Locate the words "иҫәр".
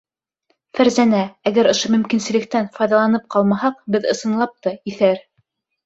4.95-5.27